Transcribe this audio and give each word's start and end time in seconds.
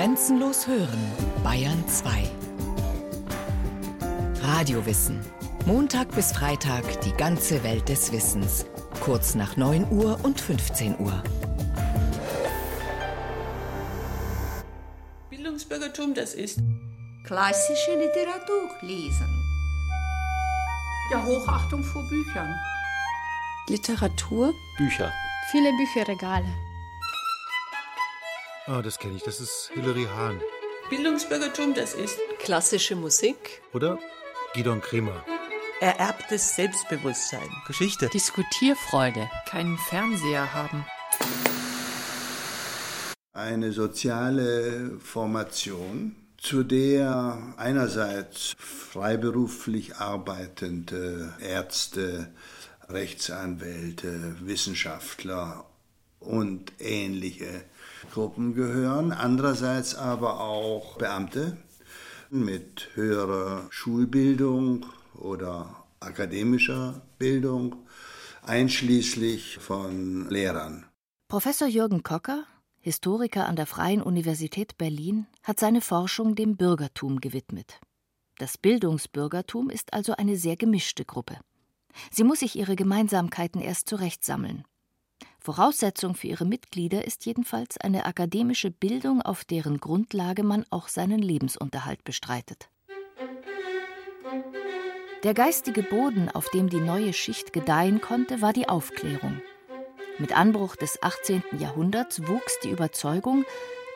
Grenzenlos 0.00 0.66
hören, 0.66 1.12
Bayern 1.44 1.86
2. 1.86 2.26
Radiowissen. 4.40 5.20
Montag 5.66 6.10
bis 6.14 6.32
Freitag 6.32 7.02
die 7.02 7.12
ganze 7.12 7.62
Welt 7.64 7.86
des 7.90 8.10
Wissens. 8.10 8.64
Kurz 9.02 9.34
nach 9.34 9.58
9 9.58 9.92
Uhr 9.92 10.18
und 10.22 10.40
15 10.40 10.98
Uhr. 11.00 11.22
Bildungsbürgertum, 15.28 16.14
das 16.14 16.32
ist 16.32 16.60
klassische 17.26 17.92
Literatur 17.98 18.70
lesen. 18.80 19.28
Ja, 21.12 21.22
Hochachtung 21.26 21.84
vor 21.84 22.08
Büchern. 22.08 22.54
Literatur. 23.68 24.54
Bücher. 24.78 25.12
Viele 25.50 25.70
Bücherregale. 25.76 26.69
Ah, 28.72 28.82
das 28.82 29.00
kenne 29.00 29.16
ich. 29.16 29.24
Das 29.24 29.40
ist 29.40 29.72
Hilary 29.74 30.04
Hahn. 30.04 30.40
Bildungsbürgertum, 30.90 31.74
das 31.74 31.92
ist 31.92 32.16
klassische 32.38 32.94
Musik. 32.94 33.62
Oder 33.72 33.98
Gidon 34.54 34.80
Kremer. 34.80 35.24
Ererbtes 35.80 36.54
Selbstbewusstsein. 36.54 37.48
Geschichte. 37.66 38.08
Diskutierfreude. 38.10 39.28
Keinen 39.48 39.76
Fernseher 39.76 40.54
haben. 40.54 40.86
Eine 43.32 43.72
soziale 43.72 45.00
Formation, 45.00 46.14
zu 46.38 46.62
der 46.62 47.54
einerseits 47.56 48.54
freiberuflich 48.56 49.96
arbeitende 49.96 51.34
Ärzte, 51.40 52.32
Rechtsanwälte, 52.88 54.36
Wissenschaftler 54.42 55.64
und 56.20 56.72
ähnliche 56.78 57.64
Gruppen 58.10 58.54
gehören, 58.54 59.12
andererseits 59.12 59.94
aber 59.94 60.40
auch 60.40 60.98
Beamte 60.98 61.56
mit 62.30 62.88
höherer 62.94 63.66
Schulbildung 63.70 64.86
oder 65.14 65.84
akademischer 66.00 67.02
Bildung, 67.18 67.76
einschließlich 68.42 69.58
von 69.58 70.28
Lehrern. 70.30 70.86
Professor 71.28 71.68
Jürgen 71.68 72.02
Kocker, 72.02 72.44
Historiker 72.80 73.46
an 73.46 73.56
der 73.56 73.66
Freien 73.66 74.02
Universität 74.02 74.78
Berlin, 74.78 75.26
hat 75.42 75.60
seine 75.60 75.80
Forschung 75.80 76.34
dem 76.34 76.56
Bürgertum 76.56 77.20
gewidmet. 77.20 77.80
Das 78.38 78.56
Bildungsbürgertum 78.56 79.68
ist 79.68 79.92
also 79.92 80.14
eine 80.16 80.36
sehr 80.36 80.56
gemischte 80.56 81.04
Gruppe. 81.04 81.38
Sie 82.10 82.24
muss 82.24 82.40
sich 82.40 82.56
ihre 82.56 82.76
Gemeinsamkeiten 82.76 83.60
erst 83.60 83.88
zurechtsammeln. 83.88 84.64
Voraussetzung 85.40 86.14
für 86.14 86.28
ihre 86.28 86.44
Mitglieder 86.44 87.04
ist 87.04 87.24
jedenfalls 87.24 87.78
eine 87.78 88.04
akademische 88.04 88.70
Bildung, 88.70 89.22
auf 89.22 89.44
deren 89.44 89.78
Grundlage 89.78 90.42
man 90.42 90.66
auch 90.70 90.88
seinen 90.88 91.18
Lebensunterhalt 91.18 92.04
bestreitet. 92.04 92.68
Der 95.22 95.34
geistige 95.34 95.82
Boden, 95.82 96.30
auf 96.30 96.48
dem 96.50 96.68
die 96.68 96.80
neue 96.80 97.12
Schicht 97.12 97.52
gedeihen 97.52 98.00
konnte, 98.00 98.40
war 98.40 98.52
die 98.52 98.68
Aufklärung. 98.68 99.42
Mit 100.18 100.36
Anbruch 100.36 100.76
des 100.76 101.02
18. 101.02 101.42
Jahrhunderts 101.58 102.26
wuchs 102.26 102.58
die 102.62 102.70
Überzeugung, 102.70 103.44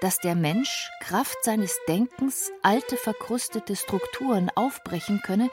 dass 0.00 0.18
der 0.18 0.34
Mensch 0.34 0.90
Kraft 1.00 1.36
seines 1.42 1.78
Denkens 1.88 2.50
alte 2.62 2.96
verkrustete 2.96 3.76
Strukturen 3.76 4.50
aufbrechen 4.54 5.20
könne, 5.24 5.50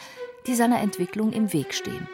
die 0.47 0.55
seiner 0.55 0.81
Entwicklung 0.81 1.31
im 1.33 1.53
Weg 1.53 1.73
stehen. 1.73 2.07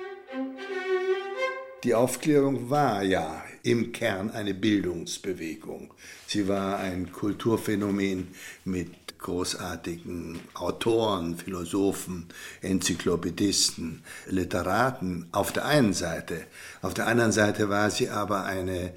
Die 1.83 1.93
Aufklärung 1.93 2.69
war 2.69 3.03
ja 3.03 3.43
im 3.67 3.91
Kern 3.91 4.31
eine 4.31 4.53
Bildungsbewegung. 4.53 5.93
Sie 6.25 6.47
war 6.47 6.79
ein 6.79 7.11
Kulturphänomen 7.11 8.29
mit 8.63 9.17
großartigen 9.19 10.39
Autoren, 10.53 11.37
Philosophen, 11.37 12.27
Enzyklopädisten, 12.61 14.03
Literaten 14.27 15.27
auf 15.33 15.51
der 15.51 15.65
einen 15.65 15.93
Seite. 15.93 16.45
Auf 16.81 16.93
der 16.93 17.07
anderen 17.07 17.33
Seite 17.33 17.67
war 17.67 17.91
sie 17.91 18.09
aber 18.09 18.45
eine 18.45 18.93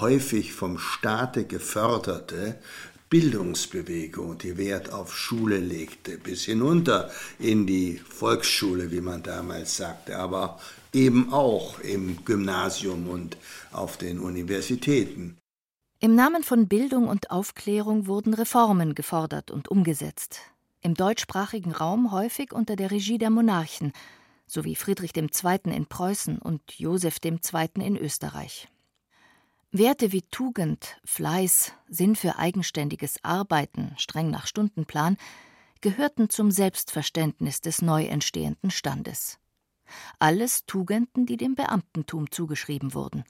häufig 0.00 0.52
vom 0.52 0.78
Staate 0.78 1.44
geförderte 1.44 2.60
Bildungsbewegung, 3.12 4.38
die 4.38 4.56
Wert 4.56 4.90
auf 4.90 5.14
Schule 5.14 5.58
legte, 5.58 6.16
bis 6.16 6.46
hinunter 6.46 7.10
in 7.38 7.66
die 7.66 7.98
Volksschule, 7.98 8.90
wie 8.90 9.02
man 9.02 9.22
damals 9.22 9.76
sagte, 9.76 10.16
aber 10.16 10.58
eben 10.94 11.30
auch 11.30 11.78
im 11.80 12.24
Gymnasium 12.24 13.10
und 13.10 13.36
auf 13.70 13.98
den 13.98 14.18
Universitäten. 14.18 15.36
Im 16.00 16.14
Namen 16.14 16.42
von 16.42 16.68
Bildung 16.68 17.06
und 17.06 17.30
Aufklärung 17.30 18.06
wurden 18.06 18.32
Reformen 18.32 18.94
gefordert 18.94 19.50
und 19.50 19.68
umgesetzt. 19.68 20.40
Im 20.80 20.94
deutschsprachigen 20.94 21.72
Raum 21.72 22.12
häufig 22.12 22.54
unter 22.54 22.76
der 22.76 22.90
Regie 22.90 23.18
der 23.18 23.28
Monarchen, 23.28 23.92
sowie 24.46 24.74
Friedrich 24.74 25.14
II. 25.14 25.58
in 25.64 25.84
Preußen 25.84 26.38
und 26.38 26.62
Joseph 26.78 27.18
II. 27.22 27.68
in 27.74 27.98
Österreich. 27.98 28.71
Werte 29.74 30.12
wie 30.12 30.20
Tugend, 30.20 30.98
Fleiß, 31.02 31.72
Sinn 31.88 32.14
für 32.14 32.36
eigenständiges 32.36 33.16
Arbeiten, 33.22 33.94
streng 33.96 34.30
nach 34.30 34.46
Stundenplan, 34.46 35.16
gehörten 35.80 36.28
zum 36.28 36.50
Selbstverständnis 36.50 37.62
des 37.62 37.80
neu 37.80 38.04
entstehenden 38.04 38.70
Standes. 38.70 39.38
Alles 40.18 40.66
Tugenden, 40.66 41.24
die 41.24 41.38
dem 41.38 41.54
Beamtentum 41.54 42.30
zugeschrieben 42.30 42.92
wurden. 42.92 43.24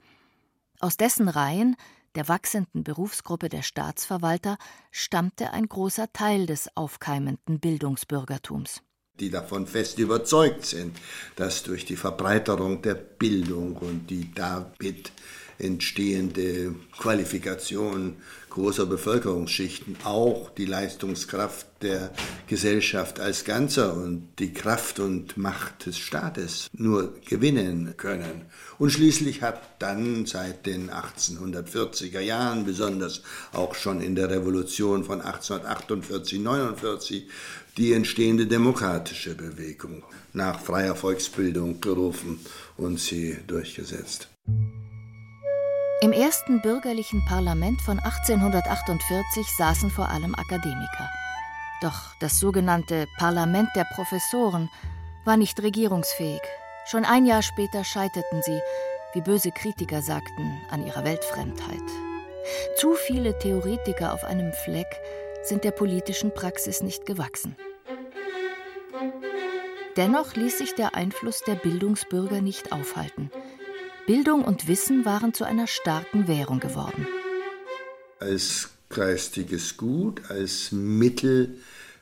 Aus 0.81 0.97
dessen 0.97 1.29
Reihen, 1.29 1.77
der 2.15 2.27
wachsenden 2.27 2.83
Berufsgruppe 2.83 3.47
der 3.47 3.61
Staatsverwalter, 3.61 4.57
stammte 4.91 5.51
ein 5.51 5.69
großer 5.69 6.11
Teil 6.11 6.45
des 6.45 6.75
aufkeimenden 6.75 7.61
Bildungsbürgertums 7.61 8.81
die 9.19 9.29
davon 9.29 9.67
fest 9.67 9.99
überzeugt 9.99 10.65
sind, 10.65 10.97
dass 11.35 11.61
durch 11.61 11.85
die 11.85 11.95
Verbreiterung 11.95 12.81
der 12.81 12.95
Bildung 12.95 13.77
und 13.77 14.09
die 14.09 14.33
damit 14.33 15.11
entstehende 15.59 16.75
Qualifikation 16.97 18.15
großer 18.53 18.85
Bevölkerungsschichten 18.85 19.97
auch 20.03 20.51
die 20.51 20.65
Leistungskraft 20.65 21.65
der 21.81 22.11
Gesellschaft 22.47 23.19
als 23.19 23.45
Ganzer 23.45 23.95
und 23.95 24.27
die 24.37 24.53
Kraft 24.53 24.99
und 24.99 25.37
Macht 25.37 25.87
des 25.87 25.97
Staates 25.97 26.69
nur 26.71 27.15
gewinnen 27.27 27.95
können. 27.97 28.45
Und 28.77 28.91
schließlich 28.91 29.41
hat 29.41 29.61
dann 29.79 30.27
seit 30.27 30.67
den 30.67 30.91
1840er 30.91 32.19
Jahren, 32.19 32.63
besonders 32.63 33.23
auch 33.53 33.73
schon 33.73 34.01
in 34.01 34.15
der 34.15 34.29
Revolution 34.29 35.03
von 35.03 35.21
1848, 35.21 36.39
49, 36.39 37.27
die 37.77 37.93
entstehende 37.93 38.45
demokratische 38.45 39.33
Bewegung 39.33 40.03
nach 40.31 40.59
freier 40.59 40.95
Volksbildung 40.95 41.81
gerufen 41.81 42.39
und 42.77 42.99
sie 42.99 43.37
durchgesetzt. 43.47 44.29
Im 46.01 46.11
ersten 46.11 46.61
bürgerlichen 46.61 47.23
Parlament 47.25 47.81
von 47.81 47.99
1848 47.99 49.47
saßen 49.57 49.89
vor 49.89 50.09
allem 50.09 50.35
Akademiker. 50.35 51.09
Doch 51.81 52.15
das 52.19 52.39
sogenannte 52.39 53.07
Parlament 53.17 53.69
der 53.75 53.85
Professoren 53.93 54.69
war 55.25 55.37
nicht 55.37 55.61
regierungsfähig. 55.61 56.41
Schon 56.85 57.05
ein 57.05 57.25
Jahr 57.25 57.41
später 57.41 57.83
scheiterten 57.83 58.41
sie, 58.41 58.59
wie 59.13 59.21
böse 59.21 59.51
Kritiker 59.51 60.01
sagten, 60.01 60.61
an 60.69 60.85
ihrer 60.85 61.03
Weltfremdheit. 61.05 61.83
Zu 62.77 62.95
viele 62.95 63.37
Theoretiker 63.39 64.13
auf 64.13 64.25
einem 64.25 64.51
Fleck 64.51 64.99
sind 65.43 65.63
der 65.63 65.71
politischen 65.71 66.33
Praxis 66.33 66.81
nicht 66.81 67.05
gewachsen. 67.05 67.55
Dennoch 69.95 70.33
ließ 70.33 70.57
sich 70.57 70.73
der 70.75 70.95
Einfluss 70.95 71.41
der 71.41 71.55
Bildungsbürger 71.55 72.41
nicht 72.41 72.71
aufhalten. 72.71 73.31
Bildung 74.05 74.43
und 74.43 74.67
Wissen 74.67 75.05
waren 75.05 75.33
zu 75.33 75.45
einer 75.45 75.65
starken 75.65 76.27
Währung 76.27 76.59
geworden. 76.59 77.07
Als 78.19 78.71
geistiges 78.89 79.77
Gut, 79.77 80.29
als 80.29 80.73
Mittel 80.73 81.55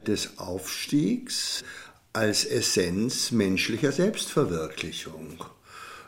des 0.07 0.39
Aufstiegs, 0.39 1.63
als 2.12 2.44
Essenz 2.45 3.30
menschlicher 3.30 3.92
Selbstverwirklichung. 3.92 5.45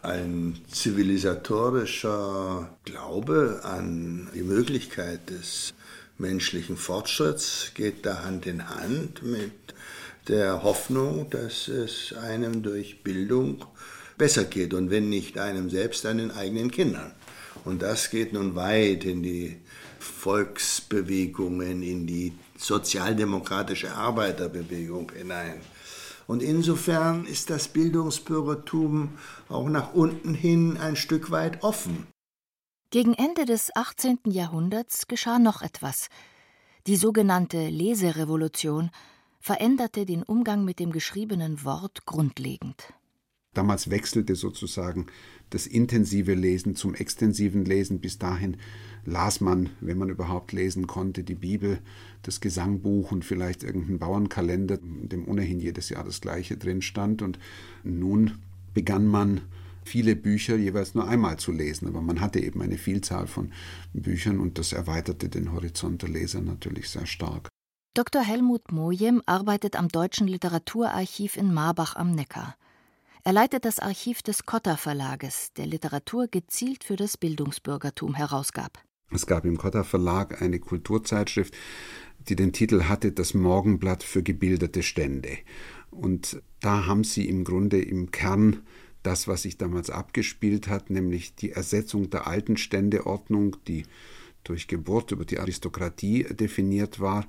Ein 0.01 0.57
zivilisatorischer 0.67 2.75
Glaube 2.85 3.61
an 3.63 4.31
die 4.33 4.41
Möglichkeit 4.41 5.29
des 5.29 5.75
menschlichen 6.17 6.75
Fortschritts 6.75 7.69
geht 7.75 8.03
da 8.03 8.23
Hand 8.23 8.47
in 8.47 8.67
Hand 8.67 9.21
mit 9.21 9.51
der 10.27 10.63
Hoffnung, 10.63 11.29
dass 11.29 11.67
es 11.67 12.13
einem 12.13 12.63
durch 12.63 13.03
Bildung 13.03 13.63
besser 14.17 14.45
geht 14.45 14.73
und 14.73 14.89
wenn 14.89 15.09
nicht 15.09 15.37
einem 15.37 15.69
selbst, 15.69 16.05
dann 16.05 16.31
eigenen 16.31 16.71
Kindern. 16.71 17.13
Und 17.65 17.81
das 17.81 18.09
geht 18.09 18.33
nun 18.33 18.55
weit 18.55 19.05
in 19.05 19.23
die 19.23 19.57
Volksbewegungen, 19.99 21.81
in 21.81 22.05
die 22.05 22.33
sozialdemokratische 22.57 23.93
Arbeiterbewegung 23.93 25.11
hinein. 25.15 25.61
Und 26.27 26.41
insofern 26.41 27.25
ist 27.25 27.49
das 27.49 27.67
Bildungsbürgertum 27.67 29.17
auch 29.49 29.69
nach 29.69 29.93
unten 29.93 30.33
hin 30.33 30.77
ein 30.77 30.95
Stück 30.95 31.31
weit 31.31 31.63
offen. 31.63 32.07
Gegen 32.91 33.13
Ende 33.13 33.45
des 33.45 33.75
18. 33.75 34.19
Jahrhunderts 34.25 35.07
geschah 35.07 35.39
noch 35.39 35.61
etwas. 35.61 36.09
Die 36.85 36.95
sogenannte 36.95 37.67
Leserevolution 37.69 38.91
veränderte 39.39 40.05
den 40.05 40.23
Umgang 40.23 40.63
mit 40.63 40.79
dem 40.79 40.91
geschriebenen 40.91 41.65
Wort 41.65 42.05
grundlegend. 42.05 42.93
Damals 43.53 43.89
wechselte 43.89 44.35
sozusagen 44.35 45.07
das 45.49 45.67
intensive 45.67 46.33
Lesen 46.33 46.75
zum 46.75 46.95
extensiven 46.95 47.65
Lesen. 47.65 47.99
Bis 47.99 48.17
dahin 48.17 48.57
las 49.05 49.41
man, 49.41 49.69
wenn 49.81 49.97
man 49.97 50.09
überhaupt 50.09 50.51
lesen 50.51 50.87
konnte, 50.87 51.23
die 51.23 51.35
Bibel, 51.35 51.79
das 52.23 52.41
Gesangbuch 52.41 53.11
und 53.11 53.23
vielleicht 53.25 53.63
irgendeinen 53.63 53.99
Bauernkalender, 53.99 54.79
in 54.81 55.09
dem 55.09 55.27
ohnehin 55.27 55.59
jedes 55.59 55.89
Jahr 55.89 56.03
das 56.03 56.21
Gleiche 56.21 56.57
drin 56.57 56.81
stand. 56.81 57.21
Und 57.21 57.37
nun 57.83 58.39
begann 58.73 59.05
man 59.05 59.41
viele 59.85 60.15
Bücher 60.15 60.55
jeweils 60.55 60.95
nur 60.95 61.07
einmal 61.07 61.37
zu 61.37 61.51
lesen, 61.51 61.87
aber 61.87 62.01
man 62.01 62.21
hatte 62.21 62.39
eben 62.39 62.61
eine 62.61 62.77
Vielzahl 62.77 63.27
von 63.27 63.51
Büchern 63.93 64.39
und 64.39 64.57
das 64.57 64.73
erweiterte 64.73 65.29
den 65.29 65.51
Horizont 65.51 66.01
der 66.01 66.09
Leser 66.09 66.41
natürlich 66.41 66.89
sehr 66.89 67.05
stark. 67.05 67.49
Dr. 67.93 68.23
Helmut 68.23 68.71
Mojem 68.71 69.21
arbeitet 69.27 69.75
am 69.75 69.87
Deutschen 69.87 70.27
Literaturarchiv 70.27 71.37
in 71.37 71.53
Marbach 71.53 71.95
am 71.95 72.15
Neckar. 72.15 72.55
Er 73.25 73.31
leitet 73.31 73.63
das 73.63 73.79
Archiv 73.79 74.21
des 74.21 74.45
Cotta 74.45 74.75
Verlages, 74.75 75.53
der 75.53 75.65
Literatur 75.65 76.27
gezielt 76.27 76.83
für 76.83 76.97
das 76.97 77.15
Bildungsbürgertum 77.15 78.15
herausgab. 78.15 78.83
Es 79.11 79.25
gab 79.25 79.45
im 79.45 79.57
Cotta 79.57 79.85
Verlag 79.85 80.41
eine 80.41 80.59
Kulturzeitschrift, 80.59 81.55
die 82.27 82.35
den 82.35 82.51
Titel 82.51 82.83
hatte 82.83 83.13
Das 83.13 83.33
Morgenblatt 83.33 84.03
für 84.03 84.23
gebildete 84.23 84.83
Stände. 84.83 85.37
Und 85.89 86.41
da 86.59 86.85
haben 86.85 87.05
sie 87.05 87.29
im 87.29 87.45
Grunde 87.45 87.81
im 87.81 88.11
Kern 88.11 88.61
das, 89.03 89.25
was 89.29 89.43
sich 89.43 89.57
damals 89.57 89.89
abgespielt 89.89 90.67
hat, 90.67 90.89
nämlich 90.89 91.33
die 91.35 91.51
Ersetzung 91.51 92.09
der 92.09 92.27
alten 92.27 92.57
Ständeordnung, 92.57 93.55
die 93.69 93.85
durch 94.43 94.67
Geburt 94.67 95.13
über 95.13 95.23
die 95.23 95.39
Aristokratie 95.39 96.23
definiert 96.23 96.99
war, 96.99 97.25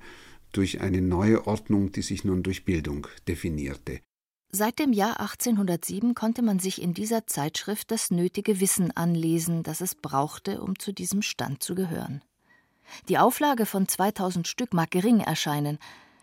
durch 0.51 0.81
eine 0.81 1.03
neue 1.03 1.47
Ordnung, 1.47 1.93
die 1.93 2.03
sich 2.03 2.25
nun 2.25 2.43
durch 2.43 2.65
Bildung 2.65 3.07
definierte. 3.29 4.01
Seit 4.57 4.79
dem 4.79 4.93
Jahr 4.93 5.19
1807 5.19 6.15
konnte 6.15 6.41
man 6.41 6.61
sich 6.61 6.81
in 6.81 6.95
dieser 6.95 7.27
Zeitschrift 7.27 7.91
das 7.91 8.13
nötige 8.13 8.61
Wissen 8.61 8.97
anlesen, 8.97 9.65
das 9.65 9.81
es 9.81 9.97
brauchte, 9.97 10.63
um 10.63 10.79
zu 10.79 10.93
diesem 10.93 11.23
Stand 11.23 11.61
zu 11.61 11.75
gehören. 11.75 12.23
Die 13.09 13.19
Auflage 13.19 13.67
von 13.67 13.89
2000 13.89 14.47
Stück 14.47 14.73
mag 14.73 14.93
gering 14.93 15.19
erscheinen, 15.19 15.81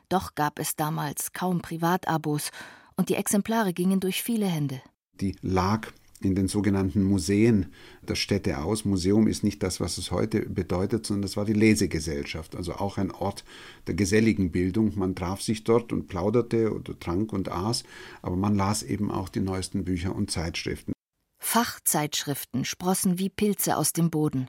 doch 0.07 0.33
gab 0.33 0.59
es 0.59 0.77
damals 0.77 1.33
kaum 1.33 1.61
Privatabos 1.61 2.51
und 2.95 3.09
die 3.09 3.15
Exemplare 3.15 3.73
gingen 3.73 3.99
durch 3.99 4.23
viele 4.23 4.45
Hände 4.45 4.81
die 5.21 5.35
lag 5.41 5.87
in 6.25 6.35
den 6.35 6.47
sogenannten 6.47 7.03
Museen 7.03 7.67
der 8.01 8.15
Städte 8.15 8.59
aus. 8.59 8.85
Museum 8.85 9.27
ist 9.27 9.43
nicht 9.43 9.61
das, 9.63 9.79
was 9.79 9.97
es 9.97 10.11
heute 10.11 10.41
bedeutet, 10.41 11.05
sondern 11.05 11.23
das 11.23 11.37
war 11.37 11.45
die 11.45 11.53
Lesegesellschaft, 11.53 12.55
also 12.55 12.73
auch 12.73 12.97
ein 12.97 13.11
Ort 13.11 13.43
der 13.87 13.95
geselligen 13.95 14.51
Bildung. 14.51 14.93
Man 14.97 15.15
traf 15.15 15.41
sich 15.41 15.63
dort 15.63 15.91
und 15.91 16.07
plauderte 16.07 16.73
oder 16.73 16.97
trank 16.99 17.33
und 17.33 17.49
aß, 17.49 17.83
aber 18.21 18.35
man 18.35 18.55
las 18.55 18.83
eben 18.83 19.11
auch 19.11 19.29
die 19.29 19.41
neuesten 19.41 19.83
Bücher 19.83 20.15
und 20.15 20.31
Zeitschriften. 20.31 20.93
Fachzeitschriften 21.39 22.65
sprossen 22.65 23.19
wie 23.19 23.29
Pilze 23.29 23.75
aus 23.75 23.93
dem 23.93 24.09
Boden. 24.09 24.47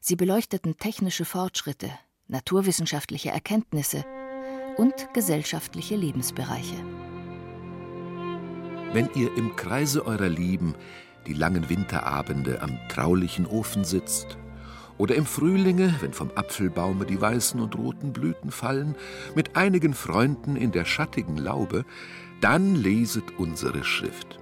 Sie 0.00 0.16
beleuchteten 0.16 0.78
technische 0.78 1.24
Fortschritte, 1.24 1.90
naturwissenschaftliche 2.28 3.30
Erkenntnisse 3.30 4.04
und 4.76 5.08
gesellschaftliche 5.12 5.96
Lebensbereiche 5.96 6.76
wenn 8.92 9.08
ihr 9.14 9.36
im 9.36 9.56
Kreise 9.56 10.06
eurer 10.06 10.28
Lieben 10.28 10.74
die 11.26 11.34
langen 11.34 11.68
Winterabende 11.68 12.62
am 12.62 12.78
traulichen 12.88 13.46
Ofen 13.46 13.84
sitzt, 13.84 14.38
oder 15.00 15.14
im 15.14 15.24
Frühlinge, 15.24 15.94
wenn 16.00 16.12
vom 16.12 16.30
Apfelbaume 16.34 17.06
die 17.06 17.18
weißen 17.18 17.58
und 17.58 17.74
roten 17.74 18.12
Blüten 18.12 18.50
fallen, 18.50 18.94
mit 19.34 19.56
einigen 19.56 19.94
Freunden 19.94 20.56
in 20.56 20.72
der 20.72 20.84
schattigen 20.84 21.38
Laube, 21.38 21.86
dann 22.42 22.74
leset 22.74 23.24
unsere 23.38 23.82
Schrift. 23.82 24.38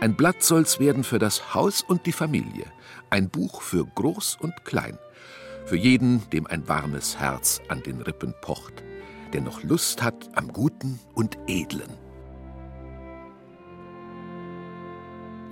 Ein 0.00 0.16
Blatt 0.16 0.42
soll's 0.42 0.80
werden 0.80 1.04
für 1.04 1.18
das 1.18 1.54
Haus 1.54 1.82
und 1.82 2.06
die 2.06 2.12
Familie, 2.12 2.64
ein 3.10 3.28
Buch 3.28 3.60
für 3.60 3.84
Groß 3.84 4.38
und 4.40 4.64
Klein, 4.64 4.98
für 5.66 5.76
jeden, 5.76 6.28
dem 6.30 6.46
ein 6.46 6.66
warmes 6.66 7.18
Herz 7.18 7.60
an 7.68 7.82
den 7.82 8.00
Rippen 8.00 8.34
pocht, 8.40 8.82
der 9.34 9.42
noch 9.42 9.62
Lust 9.62 10.02
hat 10.02 10.30
am 10.34 10.54
Guten 10.54 11.00
und 11.14 11.38
Edlen. 11.46 12.01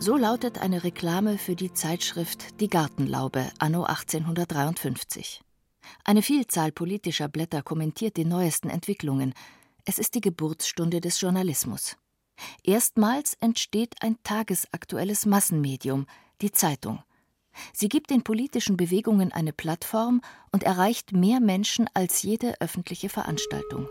So 0.03 0.17
lautet 0.17 0.57
eine 0.57 0.83
Reklame 0.83 1.37
für 1.37 1.55
die 1.55 1.75
Zeitschrift 1.75 2.59
Die 2.59 2.69
Gartenlaube 2.69 3.51
anno 3.59 3.85
1853. 3.85 5.43
Eine 6.05 6.23
Vielzahl 6.23 6.73
politischer 6.73 7.29
Blätter 7.29 7.61
kommentiert 7.63 8.17
die 8.17 8.25
neuesten 8.25 8.71
Entwicklungen. 8.71 9.35
Es 9.85 9.99
ist 9.99 10.15
die 10.15 10.23
Geburtsstunde 10.23 11.03
des 11.03 11.21
Journalismus. 11.21 11.99
Erstmals 12.65 13.37
entsteht 13.41 13.97
ein 14.01 14.17
tagesaktuelles 14.23 15.27
Massenmedium, 15.27 16.07
die 16.41 16.51
Zeitung. 16.51 17.03
Sie 17.75 17.91
gibt 17.91 18.09
den 18.09 18.23
politischen 18.23 18.79
Bewegungen 18.79 19.33
eine 19.33 19.53
Plattform 19.53 20.23
und 20.51 20.63
erreicht 20.63 21.13
mehr 21.13 21.41
Menschen 21.41 21.91
als 21.93 22.23
jede 22.23 22.59
öffentliche 22.63 23.11
Veranstaltung. 23.11 23.87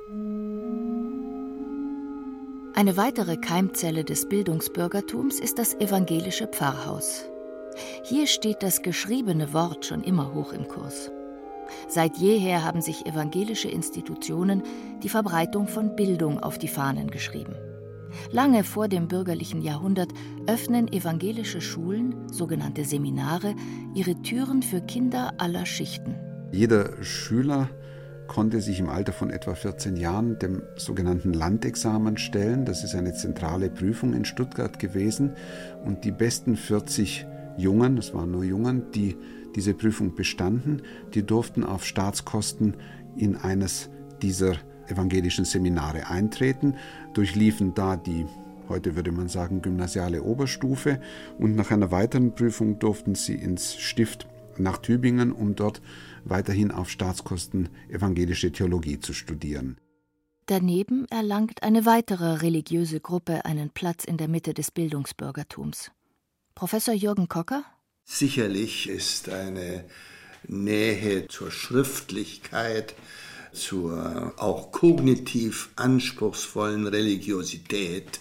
Eine 2.75 2.98
weitere 2.98 3.36
Keimzelle 3.36 4.04
des 4.04 4.30
Bildungsbürgertums 4.30 5.39
ist 5.39 5.57
das 5.60 5.74
evangelische 5.75 6.48
Pfarrhaus. 6.48 7.25
Hier 8.04 8.27
steht 8.27 8.63
das 8.63 8.81
geschriebene 8.81 9.54
Wort 9.54 9.86
schon 9.86 10.04
immer 10.04 10.33
hoch 10.33 10.54
im 10.54 10.68
Kurs. 10.68 11.12
Seit 11.88 12.18
jeher 12.18 12.63
haben 12.63 12.81
sich 12.81 13.06
evangelische 13.06 13.69
Institutionen 13.69 14.63
die 15.04 15.10
Verbreitung 15.10 15.68
von 15.68 15.95
Bildung 15.95 16.39
auf 16.39 16.57
die 16.57 16.68
Fahnen 16.68 17.10
geschrieben. 17.12 17.56
Lange 18.31 18.63
vor 18.63 18.88
dem 18.88 19.07
bürgerlichen 19.07 19.62
Jahrhundert 19.62 20.12
öffnen 20.48 20.92
evangelische 20.92 21.62
Schulen, 21.62 22.15
sogenannte 22.31 22.86
Seminare, 22.86 23.56
ihre 23.94 24.15
Türen 24.22 24.63
für 24.63 24.81
Kinder 24.81 25.33
aller 25.38 25.65
Schichten. 25.65 26.15
Jeder 26.51 27.04
Schüler 27.04 27.69
konnte 28.30 28.62
sich 28.62 28.80
im 28.80 28.88
Alter 28.88 29.12
von 29.12 29.30
etwa 29.30 29.56
14 29.56 29.98
Jahren 29.98 30.40
dem 30.40 30.62
sogenannten 30.78 31.34
Landexamen 31.34 32.18
stellen. 32.18 32.64
Das 32.64 32.86
ist 32.86 32.96
eine 32.96 33.14
zentrale 33.14 33.70
Prüfung 33.70 34.14
in 34.14 34.24
Stuttgart 34.24 34.80
gewesen. 34.80 35.34
Und 35.84 36.06
die 36.06 36.12
besten 36.12 36.56
40 36.56 37.28
Jungen, 37.58 37.98
das 37.98 38.14
waren 38.14 38.31
nur 38.31 38.46
Jungen, 38.46 38.92
die 38.94 39.18
diese 39.56 39.74
Prüfung 39.74 40.16
bestanden, 40.16 40.84
die 41.14 41.26
durften 41.26 41.66
auf 41.66 41.86
Staatskosten 41.86 42.78
in 43.18 43.36
eines 43.36 43.90
dieser 44.22 44.54
evangelischen 44.88 45.44
Seminare 45.44 46.08
eintreten, 46.08 46.75
durchliefen 47.13 47.74
da 47.74 47.98
die 47.98 48.25
heute 48.70 48.96
würde 48.96 49.12
man 49.12 49.27
sagen 49.27 49.63
gymnasiale 49.63 50.22
Oberstufe 50.22 51.01
und 51.39 51.56
nach 51.56 51.72
einer 51.72 51.89
weiteren 51.89 52.36
Prüfung 52.36 52.77
durften 52.77 53.15
sie 53.15 53.34
ins 53.34 53.75
Stift 53.75 54.27
nach 54.60 54.78
Tübingen, 54.78 55.32
um 55.32 55.56
dort 55.56 55.82
weiterhin 56.25 56.72
auf 56.72 56.89
Staatskosten 56.89 57.70
evangelische 57.89 58.51
Theologie 58.51 59.00
zu 59.00 59.13
studieren. 59.13 59.78
Daneben 60.46 61.06
erlangt 61.10 61.62
eine 61.62 61.86
weitere 61.86 62.38
religiöse 62.38 63.00
Gruppe 63.00 63.46
einen 63.46 63.70
Platz 63.70 64.04
in 64.04 64.18
der 64.18 64.28
Mitte 64.28 64.54
des 64.54 64.72
Bildungsbürgertums. 64.72 65.92
Professor 66.56 66.94
Jürgen 66.94 67.28
Kocker? 67.28 67.63
Sicherlich 68.04 68.89
ist 68.89 69.30
eine 69.30 69.86
Nähe 70.48 71.28
zur 71.28 71.51
Schriftlichkeit, 71.51 72.96
zur 73.54 74.34
auch 74.38 74.72
kognitiv 74.72 75.70
anspruchsvollen 75.75 76.88
Religiosität 76.88 78.20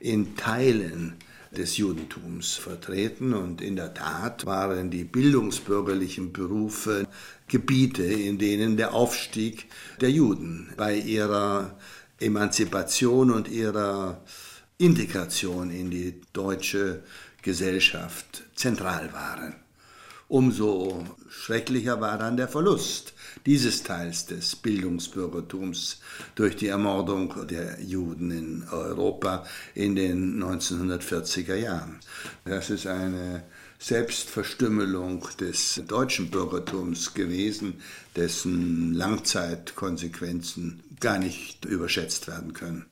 in 0.00 0.36
Teilen 0.36 1.14
des 1.58 1.76
Judentums 1.76 2.54
vertreten. 2.54 3.34
Und 3.34 3.60
in 3.60 3.76
der 3.76 3.94
Tat 3.94 4.46
waren 4.46 4.90
die 4.90 5.04
bildungsbürgerlichen 5.04 6.32
Berufe 6.32 7.06
Gebiete, 7.48 8.04
in 8.04 8.38
denen 8.38 8.76
der 8.76 8.94
Aufstieg 8.94 9.66
der 10.00 10.10
Juden 10.10 10.68
bei 10.76 10.96
ihrer 10.96 11.78
Emanzipation 12.18 13.30
und 13.30 13.48
ihrer 13.48 14.22
Integration 14.78 15.70
in 15.70 15.90
die 15.90 16.20
deutsche 16.32 17.02
Gesellschaft 17.42 18.44
zentral 18.54 19.12
waren. 19.12 19.63
Umso 20.28 21.04
schrecklicher 21.28 22.00
war 22.00 22.16
dann 22.18 22.36
der 22.36 22.48
Verlust 22.48 23.12
dieses 23.44 23.82
Teils 23.82 24.24
des 24.26 24.56
Bildungsbürgertums 24.56 26.00
durch 26.34 26.56
die 26.56 26.68
Ermordung 26.68 27.46
der 27.46 27.80
Juden 27.82 28.30
in 28.30 28.68
Europa 28.70 29.44
in 29.74 29.94
den 29.96 30.42
1940er 30.42 31.56
Jahren. 31.56 32.00
Das 32.44 32.70
ist 32.70 32.86
eine 32.86 33.44
Selbstverstümmelung 33.78 35.28
des 35.38 35.82
deutschen 35.86 36.30
Bürgertums 36.30 37.12
gewesen, 37.12 37.82
dessen 38.16 38.94
Langzeitkonsequenzen 38.94 40.82
gar 41.00 41.18
nicht 41.18 41.66
überschätzt 41.66 42.28
werden 42.28 42.54
können. 42.54 42.86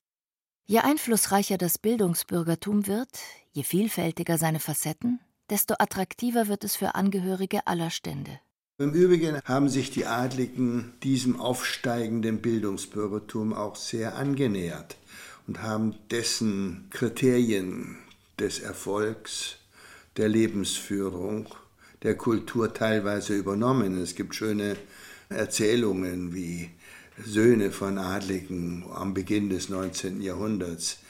Je 0.67 0.81
einflussreicher 0.81 1.57
das 1.57 1.79
Bildungsbürgertum 1.79 2.87
wird, 2.87 3.09
je 3.53 3.63
vielfältiger 3.63 4.37
seine 4.37 4.61
Facetten, 4.61 5.21
desto 5.53 5.75
attraktiver 5.79 6.49
wird 6.49 6.65
es 6.65 6.77
für 6.77 6.95
Angehörige 6.95 7.67
aller 7.67 7.91
Stände. 7.91 8.41
Im 8.79 8.95
Übrigen 8.95 9.39
haben 9.45 9.69
sich 9.69 9.91
die 9.91 10.07
Adligen 10.07 10.95
diesem 11.03 11.39
aufsteigenden 11.39 12.41
Bildungsbürgertum 12.41 13.53
auch 13.53 13.77
sehr 13.77 14.17
angenähert 14.17 14.97
und 15.47 15.61
haben 15.61 15.95
dessen 16.11 16.87
Kriterien 16.89 17.99
des 18.39 18.61
Erfolgs, 18.61 19.57
der 20.17 20.31
Lebensführung, 20.31 21.49
der 22.03 22.17
Kultur 22.17 22.73
teilweise 22.73 23.35
übernommen. 23.35 24.01
Es 24.01 24.15
gibt 24.15 24.35
schöne 24.35 24.77
Erzählungen, 25.29 26.35
wie 26.35 26.71
Söhne 27.23 27.73
von 27.73 27.99
Adligen 27.99 28.87
am 28.91 29.13
Beginn 29.13 29.51
des 29.51 29.69
19. 29.69 30.23
Jahrhunderts 30.23 31.01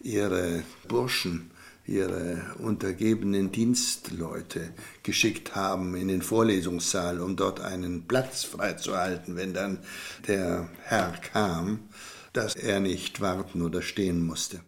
ihre 0.00 0.64
Burschen, 0.88 1.51
ihre 1.86 2.54
untergebenen 2.58 3.50
Dienstleute 3.52 4.72
geschickt 5.02 5.56
haben 5.56 5.94
in 5.96 6.08
den 6.08 6.22
Vorlesungssaal, 6.22 7.20
um 7.20 7.36
dort 7.36 7.60
einen 7.60 8.06
Platz 8.06 8.44
freizuhalten, 8.44 9.36
wenn 9.36 9.52
dann 9.52 9.78
der 10.26 10.68
Herr 10.84 11.12
kam, 11.12 11.88
dass 12.32 12.54
er 12.54 12.80
nicht 12.80 13.20
warten 13.20 13.62
oder 13.62 13.82
stehen 13.82 14.24
musste. 14.24 14.60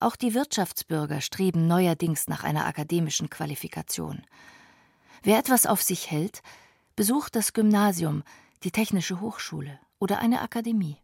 Auch 0.00 0.16
die 0.16 0.34
Wirtschaftsbürger 0.34 1.20
streben 1.20 1.66
neuerdings 1.66 2.26
nach 2.28 2.44
einer 2.44 2.66
akademischen 2.66 3.30
Qualifikation. 3.30 4.22
Wer 5.22 5.38
etwas 5.38 5.66
auf 5.66 5.82
sich 5.82 6.10
hält, 6.10 6.42
besucht 6.96 7.36
das 7.36 7.52
Gymnasium, 7.52 8.22
die 8.64 8.70
Technische 8.70 9.20
Hochschule 9.20 9.78
oder 9.98 10.18
eine 10.18 10.42
Akademie. 10.42 10.98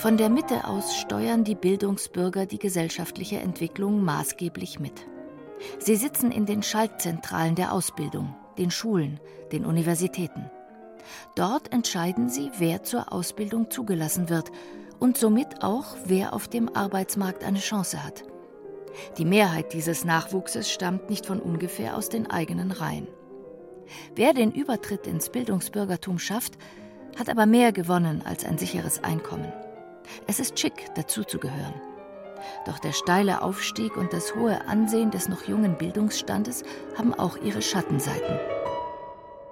Von 0.00 0.16
der 0.16 0.30
Mitte 0.30 0.66
aus 0.66 0.96
steuern 0.96 1.44
die 1.44 1.54
Bildungsbürger 1.54 2.46
die 2.46 2.58
gesellschaftliche 2.58 3.36
Entwicklung 3.36 4.02
maßgeblich 4.02 4.80
mit. 4.80 5.06
Sie 5.78 5.94
sitzen 5.94 6.32
in 6.32 6.46
den 6.46 6.62
Schaltzentralen 6.62 7.54
der 7.54 7.70
Ausbildung, 7.74 8.34
den 8.56 8.70
Schulen, 8.70 9.20
den 9.52 9.66
Universitäten. 9.66 10.50
Dort 11.34 11.70
entscheiden 11.74 12.30
sie, 12.30 12.50
wer 12.56 12.82
zur 12.82 13.12
Ausbildung 13.12 13.70
zugelassen 13.70 14.30
wird 14.30 14.50
und 15.00 15.18
somit 15.18 15.62
auch, 15.62 15.94
wer 16.06 16.32
auf 16.32 16.48
dem 16.48 16.74
Arbeitsmarkt 16.74 17.44
eine 17.44 17.58
Chance 17.58 18.02
hat. 18.02 18.22
Die 19.18 19.26
Mehrheit 19.26 19.74
dieses 19.74 20.06
Nachwuchses 20.06 20.72
stammt 20.72 21.10
nicht 21.10 21.26
von 21.26 21.40
ungefähr 21.40 21.94
aus 21.98 22.08
den 22.08 22.30
eigenen 22.30 22.72
Reihen. 22.72 23.06
Wer 24.16 24.32
den 24.32 24.50
Übertritt 24.50 25.06
ins 25.06 25.28
Bildungsbürgertum 25.28 26.18
schafft, 26.18 26.56
hat 27.18 27.28
aber 27.28 27.44
mehr 27.44 27.72
gewonnen 27.72 28.22
als 28.24 28.46
ein 28.46 28.56
sicheres 28.56 29.04
Einkommen. 29.04 29.52
Es 30.26 30.40
ist 30.40 30.58
schick, 30.58 30.94
dazuzugehören. 30.94 31.74
Doch 32.66 32.78
der 32.78 32.92
steile 32.92 33.42
Aufstieg 33.42 33.96
und 33.96 34.12
das 34.12 34.34
hohe 34.34 34.66
Ansehen 34.66 35.10
des 35.10 35.28
noch 35.28 35.46
jungen 35.46 35.76
Bildungsstandes 35.76 36.62
haben 36.96 37.14
auch 37.14 37.36
ihre 37.36 37.62
Schattenseiten. 37.62 38.38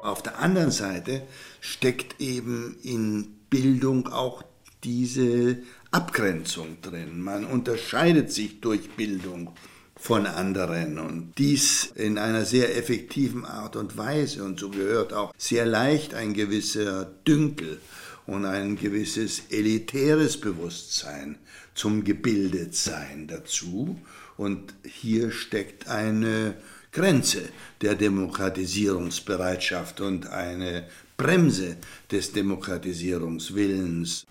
Auf 0.03 0.23
der 0.23 0.39
anderen 0.39 0.71
Seite 0.71 1.23
steckt 1.61 2.21
eben 2.21 2.79
in 2.83 3.37
Bildung 3.51 4.09
auch 4.09 4.43
diese 4.85 5.59
Abgrenzung 5.91 6.81
drin. 6.83 7.21
Man 7.21 7.45
unterscheidet 7.45 8.33
sich 8.33 8.61
durch 8.61 8.91
Bildung 8.91 9.51
von 9.97 10.27
anderen 10.27 10.99
und 10.99 11.33
dies 11.39 11.93
in 11.97 12.19
einer 12.19 12.45
sehr 12.45 12.77
effektiven 12.77 13.45
Art 13.45 13.75
und 13.75 13.97
Weise. 13.97 14.45
Und 14.45 14.61
so 14.61 14.71
gehört 14.71 15.13
auch 15.13 15.35
sehr 15.37 15.67
leicht 15.67 16.15
ein 16.15 16.35
gewisser 16.35 17.05
Dünkel 17.27 17.81
und 18.29 18.45
ein 18.45 18.77
gewisses 18.77 19.43
elitäres 19.51 20.39
Bewusstsein 20.39 21.37
zum 21.75 22.05
Gebildetsein 22.05 23.27
dazu. 23.27 23.99
Und 24.37 24.75
hier 24.85 25.31
steckt 25.31 25.89
eine 25.89 26.55
Grenze 26.93 27.49
der 27.81 27.95
Demokratisierungsbereitschaft 27.95 30.03
und 30.03 30.27
eine 30.27 30.87
Bremse 31.17 31.79
des 32.11 32.33
Demokratisierungswillens. 32.33 34.27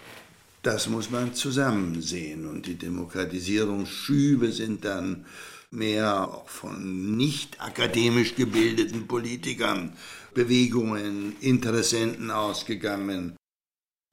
Das 0.62 0.88
muss 0.88 1.10
man 1.10 1.34
zusammen 1.34 2.04
sehen. 2.04 2.46
Und 2.46 2.68
die 2.68 2.76
Demokratisierungsschübe 2.76 4.52
sind 4.52 4.86
dann 4.86 5.26
mehr 5.72 6.44
von 6.46 7.18
nicht 7.18 7.60
akademisch 7.60 8.36
gebildeten 8.36 9.08
Politikern, 9.08 9.94
Bewegungen, 10.36 11.36
Interessenten 11.42 12.30
ausgegangen. 12.30 13.37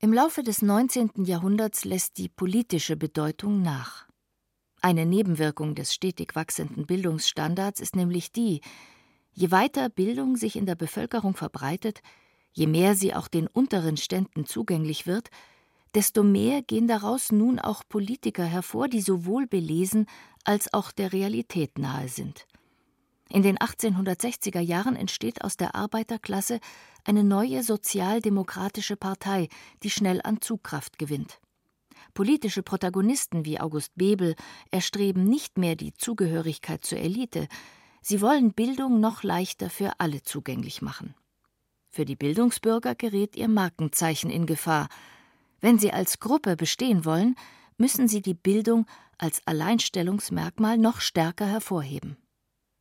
Im 0.05 0.13
Laufe 0.13 0.43
des 0.43 0.61
19. 0.61 1.25
Jahrhunderts 1.25 1.87
lässt 1.87 2.19
die 2.19 2.29
politische 2.29 2.95
Bedeutung 2.95 3.63
nach. 3.63 4.07
Eine 4.83 5.07
Nebenwirkung 5.07 5.75
des 5.75 5.95
stetig 5.95 6.37
wachsenden 6.37 6.85
Bildungsstandards 6.85 7.81
ist 7.81 7.97
nämlich 7.97 8.31
die, 8.31 8.61
je 9.33 9.51
weiter 9.51 9.89
Bildung 9.89 10.37
sich 10.37 10.57
in 10.57 10.67
der 10.67 10.75
Bevölkerung 10.75 11.35
verbreitet, 11.35 12.03
je 12.53 12.67
mehr 12.67 12.95
sie 12.97 13.15
auch 13.15 13.29
den 13.29 13.47
unteren 13.47 13.97
Ständen 13.97 14.45
zugänglich 14.45 15.07
wird, 15.07 15.31
desto 15.95 16.23
mehr 16.23 16.61
gehen 16.61 16.87
daraus 16.87 17.33
nun 17.33 17.59
auch 17.59 17.83
Politiker 17.89 18.45
hervor, 18.45 18.89
die 18.89 19.01
sowohl 19.01 19.47
belesen 19.47 20.05
als 20.45 20.71
auch 20.75 20.93
der 20.93 21.15
Realität 21.15 21.79
nahe 21.79 22.09
sind. 22.11 22.47
In 23.31 23.43
den 23.43 23.57
1860er 23.57 24.61
Jahren 24.61 24.97
entsteht 24.97 25.43
aus 25.43 25.57
der 25.57 25.75
Arbeiterklasse 25.75 26.61
eine 27.05 27.25
neue 27.25 27.63
sozialdemokratische 27.63 28.97
Partei, 28.97 29.49
die 29.83 29.91
schnell 29.91 30.21
an 30.23 30.41
Zugkraft 30.41 30.99
gewinnt. 30.99 31.39
Politische 32.15 32.63
Protagonisten 32.63 33.45
wie 33.45 33.61
August 33.61 33.93
Bebel 33.97 34.37
erstreben 34.71 35.25
nicht 35.25 35.59
mehr 35.59 35.77
die 35.77 35.95
Zugehörigkeit 35.95 36.85
zur 36.85 36.99
Elite, 36.99 37.49
sie 38.03 38.21
wollen 38.21 38.53
Bildung 38.53 39.01
noch 39.01 39.23
leichter 39.23 39.71
für 39.71 39.93
alle 39.99 40.23
zugänglich 40.23 40.83
machen. 40.83 41.15
Für 41.91 42.05
die 42.05 42.17
Bildungsbürger 42.17 42.95
gerät 42.95 43.37
ihr 43.37 43.49
Markenzeichen 43.49 44.31
in 44.31 44.47
Gefahr. 44.47 44.89
Wenn 45.61 45.79
sie 45.79 45.93
als 45.93 46.19
Gruppe 46.19 46.57
bestehen 46.57 47.05
wollen, 47.05 47.37
müssen 47.79 48.09
sie 48.09 48.23
die 48.23 48.35
Bildung 48.35 48.87
als 49.19 49.43
Alleinstellungsmerkmal 49.47 50.77
noch 50.79 51.01
stärker 51.01 51.47
hervorheben. 51.47 52.17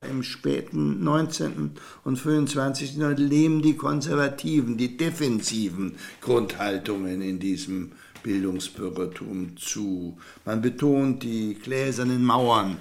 Im 0.09 0.23
späten 0.23 1.03
19. 1.03 1.71
und 2.03 2.17
frühen 2.17 2.47
20. 2.47 2.95
Jahrhundert 2.95 3.19
leben 3.19 3.61
die 3.61 3.75
konservativen, 3.75 4.77
die 4.77 4.97
defensiven 4.97 5.95
Grundhaltungen 6.21 7.21
in 7.21 7.39
diesem 7.39 7.91
Bildungsbürgertum 8.23 9.57
zu. 9.57 10.17
Man 10.45 10.61
betont 10.61 11.23
die 11.23 11.55
gläsernen 11.55 12.23
Mauern, 12.23 12.77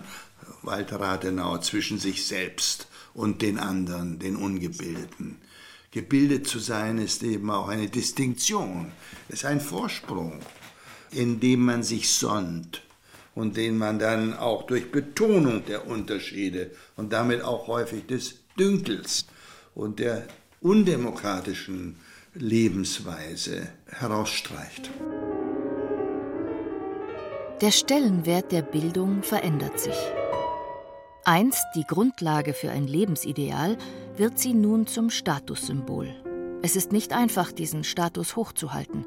Walter 0.62 1.00
Rathenau, 1.00 1.58
zwischen 1.58 1.98
sich 1.98 2.26
selbst 2.26 2.88
und 3.14 3.42
den 3.42 3.58
anderen, 3.58 4.18
den 4.18 4.36
Ungebildeten. 4.36 5.36
Gebildet 5.90 6.46
zu 6.46 6.58
sein 6.58 6.98
ist 6.98 7.22
eben 7.22 7.50
auch 7.50 7.68
eine 7.68 7.88
Distinktion, 7.88 8.92
ist 9.28 9.44
ein 9.44 9.60
Vorsprung, 9.60 10.40
in 11.10 11.38
dem 11.38 11.64
man 11.64 11.82
sich 11.82 12.12
sonnt 12.12 12.82
und 13.34 13.56
den 13.56 13.78
man 13.78 13.98
dann 13.98 14.34
auch 14.34 14.64
durch 14.64 14.90
Betonung 14.90 15.64
der 15.66 15.86
Unterschiede 15.86 16.70
und 16.96 17.12
damit 17.12 17.42
auch 17.42 17.66
häufig 17.66 18.06
des 18.06 18.36
Dünkels 18.58 19.26
und 19.74 19.98
der 19.98 20.26
undemokratischen 20.60 21.96
Lebensweise 22.34 23.68
herausstreicht. 23.86 24.90
Der 27.60 27.70
Stellenwert 27.70 28.52
der 28.52 28.62
Bildung 28.62 29.22
verändert 29.22 29.78
sich. 29.78 29.96
Einst 31.24 31.64
die 31.76 31.84
Grundlage 31.84 32.54
für 32.54 32.70
ein 32.70 32.88
Lebensideal, 32.88 33.78
wird 34.16 34.38
sie 34.38 34.54
nun 34.54 34.86
zum 34.88 35.10
Statussymbol. 35.10 36.08
Es 36.62 36.74
ist 36.74 36.90
nicht 36.90 37.12
einfach, 37.12 37.52
diesen 37.52 37.84
Status 37.84 38.34
hochzuhalten. 38.34 39.06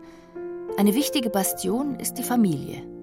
Eine 0.78 0.94
wichtige 0.94 1.30
Bastion 1.30 2.00
ist 2.00 2.14
die 2.14 2.24
Familie. 2.24 2.95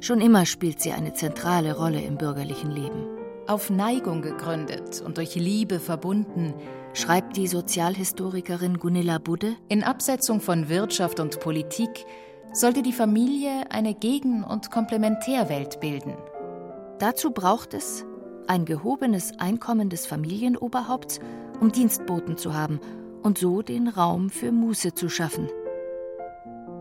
Schon 0.00 0.20
immer 0.20 0.46
spielt 0.46 0.80
sie 0.80 0.92
eine 0.92 1.12
zentrale 1.12 1.76
Rolle 1.76 2.00
im 2.00 2.16
bürgerlichen 2.16 2.70
Leben. 2.70 3.06
Auf 3.46 3.70
Neigung 3.70 4.22
gegründet 4.22 5.02
und 5.04 5.16
durch 5.18 5.34
Liebe 5.34 5.80
verbunden, 5.80 6.54
schreibt 6.94 7.36
die 7.36 7.48
Sozialhistorikerin 7.48 8.78
Gunilla 8.78 9.18
Budde, 9.18 9.54
in 9.68 9.82
Absetzung 9.82 10.40
von 10.40 10.68
Wirtschaft 10.68 11.20
und 11.20 11.40
Politik 11.40 12.04
sollte 12.52 12.82
die 12.82 12.92
Familie 12.92 13.70
eine 13.70 13.94
Gegen- 13.94 14.44
und 14.44 14.70
Komplementärwelt 14.70 15.80
bilden. 15.80 16.14
Dazu 16.98 17.30
braucht 17.30 17.74
es 17.74 18.04
ein 18.46 18.64
gehobenes 18.64 19.32
Einkommen 19.38 19.88
des 19.88 20.06
Familienoberhaupts, 20.06 21.20
um 21.60 21.72
Dienstboten 21.72 22.36
zu 22.36 22.54
haben 22.54 22.80
und 23.22 23.38
so 23.38 23.62
den 23.62 23.88
Raum 23.88 24.30
für 24.30 24.52
Muße 24.52 24.94
zu 24.94 25.08
schaffen– 25.08 25.48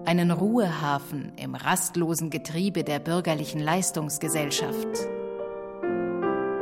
einen 0.05 0.31
Ruhehafen 0.31 1.33
im 1.37 1.55
rastlosen 1.55 2.29
Getriebe 2.29 2.83
der 2.83 2.99
bürgerlichen 2.99 3.59
Leistungsgesellschaft. 3.59 4.87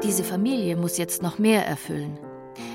Diese 0.03 0.23
Familie 0.23 0.75
muss 0.75 0.97
jetzt 0.97 1.21
noch 1.21 1.39
mehr 1.39 1.65
erfüllen. 1.65 2.17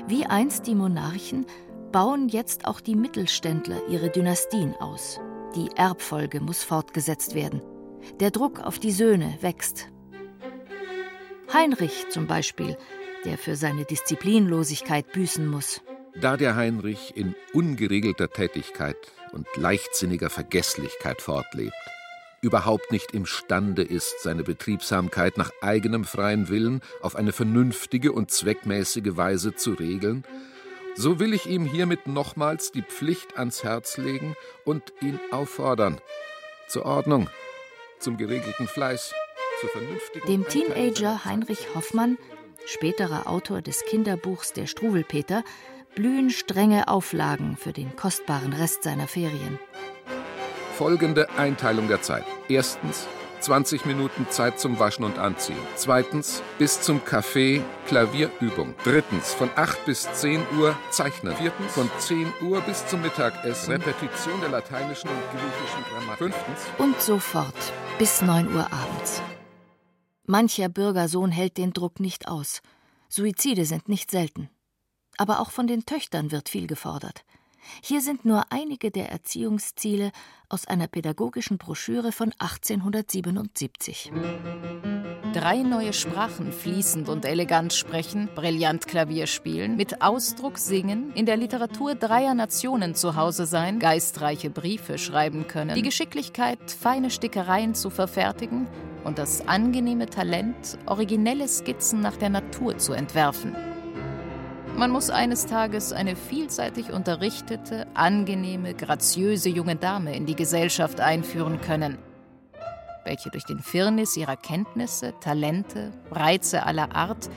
Wie 0.07 0.25
einst 0.25 0.67
die 0.67 0.75
Monarchen 0.75 1.45
bauen 1.91 2.29
jetzt 2.29 2.65
auch 2.67 2.81
die 2.81 2.95
Mittelständler 2.95 3.87
ihre 3.89 4.09
Dynastien 4.09 4.75
aus. 4.75 5.19
Die 5.55 5.69
Erbfolge 5.75 6.41
muss 6.41 6.63
fortgesetzt 6.63 7.35
werden. 7.35 7.61
Der 8.19 8.31
Druck 8.31 8.59
auf 8.59 8.79
die 8.79 8.91
Söhne 8.91 9.37
wächst. 9.41 9.87
Heinrich 11.53 12.09
zum 12.09 12.27
Beispiel 12.27 12.77
der 13.25 13.37
für 13.37 13.55
seine 13.55 13.85
Disziplinlosigkeit 13.85 15.11
büßen 15.11 15.47
muss. 15.47 15.81
Da 16.21 16.37
der 16.37 16.55
Heinrich 16.55 17.17
in 17.17 17.35
ungeregelter 17.53 18.29
Tätigkeit 18.29 18.95
und 19.35 19.45
leichtsinniger 19.55 20.29
Vergesslichkeit 20.29 21.21
fortlebt, 21.21 21.75
überhaupt 22.41 22.91
nicht 22.91 23.11
imstande 23.13 23.83
ist, 23.83 24.21
seine 24.21 24.43
Betriebsamkeit 24.43 25.37
nach 25.37 25.51
eigenem 25.61 26.05
freien 26.05 26.49
Willen 26.49 26.81
auf 27.01 27.15
eine 27.15 27.33
vernünftige 27.33 28.11
und 28.11 28.31
zweckmäßige 28.31 29.17
Weise 29.17 29.55
zu 29.55 29.73
regeln, 29.73 30.23
so 30.95 31.19
will 31.19 31.33
ich 31.33 31.45
ihm 31.45 31.65
hiermit 31.65 32.07
nochmals 32.07 32.71
die 32.71 32.81
Pflicht 32.81 33.37
ans 33.37 33.63
Herz 33.63 33.97
legen 33.97 34.35
und 34.63 34.93
ihn 35.01 35.19
auffordern 35.31 35.99
zur 36.67 36.85
Ordnung, 36.85 37.29
zum 37.99 38.17
geregelten 38.17 38.67
Fleiß, 38.67 39.13
zur 39.59 39.69
vernünftigen. 39.69 40.25
Dem 40.27 40.47
Teenager 40.47 41.25
Heinrich 41.25 41.75
Hoffmann, 41.75 42.17
späterer 42.65 43.27
Autor 43.27 43.61
des 43.61 43.83
Kinderbuchs 43.85 44.53
Der 44.53 44.67
Struwelpeter, 44.67 45.43
blühen 45.95 46.29
strenge 46.29 46.87
Auflagen 46.87 47.57
für 47.57 47.73
den 47.73 47.95
kostbaren 47.95 48.53
Rest 48.53 48.83
seiner 48.83 49.07
Ferien. 49.07 49.59
Folgende 50.73 51.29
Einteilung 51.37 51.87
der 51.87 52.01
Zeit. 52.01 52.25
Erstens 52.49 53.07
20 53.39 53.85
Minuten 53.85 54.27
Zeit 54.29 54.59
zum 54.59 54.79
Waschen 54.79 55.05
und 55.05 55.19
Anziehen. 55.19 55.57
Zweitens 55.75 56.41
bis 56.57 56.81
zum 56.81 57.05
Kaffee 57.05 57.61
Klavierübung. 57.87 58.73
Drittens 58.83 59.33
von 59.33 59.49
8 59.55 59.85
bis 59.85 60.11
10 60.11 60.41
Uhr 60.57 60.75
Zeichnen. 60.89 61.35
Viertens 61.35 61.71
von 61.71 61.89
10 61.97 62.27
Uhr 62.41 62.59
bis 62.61 62.85
zum 62.87 63.01
Mittagessen 63.01 63.71
Repetition 63.71 64.41
der 64.41 64.49
lateinischen 64.49 65.09
und 65.09 65.21
griechischen 65.31 65.83
Grammatik. 65.91 66.17
Fünftens 66.17 66.59
und 66.77 66.99
so 67.01 67.19
fort 67.19 67.73
bis 67.99 68.21
9 68.21 68.53
Uhr 68.53 68.67
abends. 68.71 69.21
Mancher 70.25 70.69
Bürgersohn 70.69 71.31
hält 71.31 71.57
den 71.57 71.71
Druck 71.71 71.99
nicht 71.99 72.27
aus. 72.27 72.61
Suizide 73.09 73.65
sind 73.65 73.87
nicht 73.87 74.09
selten. 74.09 74.49
Aber 75.17 75.39
auch 75.39 75.51
von 75.51 75.67
den 75.67 75.85
Töchtern 75.85 76.31
wird 76.31 76.49
viel 76.49 76.67
gefordert. 76.67 77.23
Hier 77.81 78.01
sind 78.01 78.25
nur 78.25 78.51
einige 78.51 78.91
der 78.91 79.11
Erziehungsziele 79.11 80.11
aus 80.49 80.67
einer 80.67 80.87
pädagogischen 80.87 81.57
Broschüre 81.57 82.11
von 82.11 82.31
1877. 82.37 84.11
Drei 85.33 85.63
neue 85.63 85.91
Sprachen 85.91 86.53
fließend 86.53 87.09
und 87.09 87.25
elegant 87.25 87.73
sprechen, 87.73 88.29
brillant 88.35 88.87
Klavier 88.87 89.27
spielen, 89.27 89.75
mit 89.75 90.01
Ausdruck 90.01 90.57
singen, 90.57 91.11
in 91.13 91.25
der 91.25 91.35
Literatur 91.35 91.93
dreier 91.93 92.33
Nationen 92.33 92.95
zu 92.95 93.17
Hause 93.17 93.45
sein, 93.45 93.79
geistreiche 93.79 94.49
Briefe 94.49 94.97
schreiben 94.97 95.47
können, 95.47 95.75
die 95.75 95.81
Geschicklichkeit, 95.81 96.71
feine 96.71 97.09
Stickereien 97.09 97.75
zu 97.75 97.89
verfertigen 97.89 98.67
und 99.03 99.17
das 99.17 99.45
angenehme 99.45 100.05
Talent, 100.05 100.77
originelle 100.85 101.49
Skizzen 101.49 101.99
nach 101.99 102.15
der 102.15 102.29
Natur 102.29 102.77
zu 102.77 102.93
entwerfen. 102.93 103.57
Man 104.77 104.91
muss 104.91 105.09
eines 105.09 105.45
Tages 105.45 105.93
eine 105.93 106.17
vielseitig 106.17 106.91
unterrichtete, 106.91 107.87
angenehme, 107.93 108.73
graziöse 108.73 109.47
junge 109.47 109.77
Dame 109.77 110.13
in 110.13 110.25
die 110.25 110.35
Gesellschaft 110.35 110.99
einführen 110.99 111.61
können, 111.61 111.97
welche 113.05 113.29
durch 113.29 113.45
den 113.45 113.59
Firnis 113.59 114.17
ihrer 114.17 114.35
Kenntnisse, 114.35 115.13
Talente, 115.21 115.93
Reize 116.11 116.65
aller 116.65 116.93
Art 116.93 117.29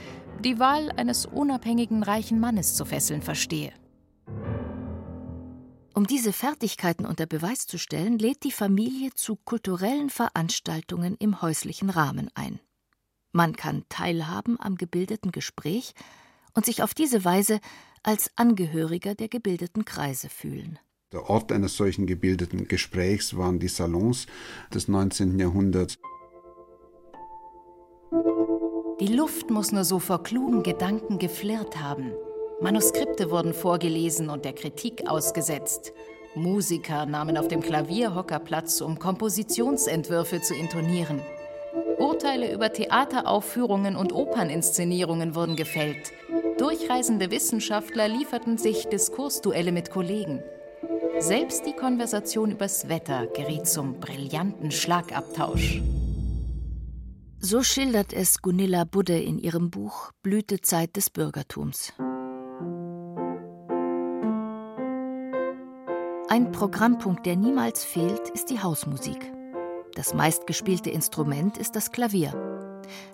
die 0.43 0.59
Wahl 0.59 0.91
eines 0.97 1.25
unabhängigen 1.25 2.03
reichen 2.03 2.41
Mannes 2.41 2.75
zu 2.75 2.83
fesseln 2.83 3.21
verstehe. 3.21 3.71
Um 5.93 6.07
diese 6.07 6.33
Fertigkeiten 6.33 7.05
unter 7.05 7.25
Beweis 7.25 7.67
zu 7.67 7.77
stellen, 7.77 8.19
lädt 8.19 8.43
die 8.43 8.51
Familie 8.51 9.11
zu 9.15 9.37
kulturellen 9.37 10.09
Veranstaltungen 10.09 11.15
im 11.19 11.41
häuslichen 11.41 11.89
Rahmen 11.89 12.29
ein. 12.35 12.59
Man 13.31 13.55
kann 13.55 13.83
teilhaben 13.87 14.59
am 14.59 14.75
gebildeten 14.75 15.31
Gespräch 15.31 15.93
und 16.53 16.65
sich 16.65 16.83
auf 16.83 16.93
diese 16.93 17.25
Weise 17.25 17.59
als 18.03 18.31
Angehöriger 18.35 19.15
der 19.15 19.27
gebildeten 19.27 19.85
Kreise 19.85 20.29
fühlen. 20.29 20.79
Der 21.11 21.29
Ort 21.29 21.51
eines 21.51 21.75
solchen 21.75 22.05
gebildeten 22.05 22.67
Gesprächs 22.67 23.35
waren 23.35 23.59
die 23.59 23.67
Salons 23.67 24.27
des 24.73 24.87
19. 24.87 25.39
Jahrhunderts. 25.39 25.97
Die 28.99 29.07
Luft 29.07 29.49
muss 29.49 29.71
nur 29.71 29.85
so 29.85 29.99
vor 29.99 30.23
klugen 30.23 30.61
Gedanken 30.61 31.17
geflirrt 31.17 31.79
haben. 31.79 32.11
Manuskripte 32.61 33.31
wurden 33.31 33.53
vorgelesen 33.53 34.29
und 34.29 34.45
der 34.45 34.53
Kritik 34.53 35.09
ausgesetzt. 35.09 35.93
Musiker 36.35 37.05
nahmen 37.05 37.37
auf 37.37 37.47
dem 37.47 37.61
Klavierhocker 37.61 38.39
Platz, 38.39 38.81
um 38.81 38.99
Kompositionsentwürfe 38.99 40.41
zu 40.41 40.53
intonieren. 40.53 41.21
Urteile 41.97 42.53
über 42.53 42.71
Theateraufführungen 42.71 43.95
und 43.95 44.13
Operninszenierungen 44.13 45.33
wurden 45.33 45.55
gefällt. 45.55 46.11
Durchreisende 46.59 47.31
Wissenschaftler 47.31 48.09
lieferten 48.09 48.57
sich 48.57 48.87
Diskursduelle 48.89 49.71
mit 49.71 49.91
Kollegen. 49.91 50.43
Selbst 51.17 51.65
die 51.65 51.71
Konversation 51.71 52.51
übers 52.51 52.89
Wetter 52.89 53.27
geriet 53.27 53.65
zum 53.65 54.01
brillanten 54.01 54.69
Schlagabtausch. 54.69 55.81
So 57.39 57.63
schildert 57.63 58.11
es 58.11 58.41
Gunilla 58.41 58.83
Budde 58.83 59.17
in 59.17 59.39
ihrem 59.39 59.69
Buch 59.69 60.11
Blütezeit 60.21 60.97
des 60.97 61.09
Bürgertums. 61.09 61.93
Ein 66.27 66.51
Programmpunkt, 66.51 67.25
der 67.25 67.37
niemals 67.37 67.85
fehlt, 67.85 68.27
ist 68.33 68.49
die 68.49 68.59
Hausmusik. 68.59 69.31
Das 69.95 70.13
meistgespielte 70.13 70.89
Instrument 70.89 71.57
ist 71.57 71.77
das 71.77 71.93
Klavier. 71.93 72.58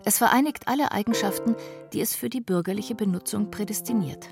Es 0.03 0.17
vereinigt 0.17 0.67
alle 0.67 0.91
Eigenschaften, 0.91 1.55
die 1.93 2.01
es 2.01 2.15
für 2.15 2.29
die 2.29 2.41
bürgerliche 2.41 2.95
Benutzung 2.95 3.51
prädestiniert. 3.51 4.29